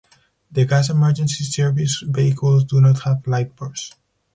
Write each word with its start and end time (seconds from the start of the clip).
The 0.51 0.65
gas 0.65 0.89
emergency 0.89 1.43
service 1.43 2.03
vehicles 2.07 2.63
do 2.63 2.81
not 2.81 3.01
have 3.03 3.21
lightbars. 3.27 3.93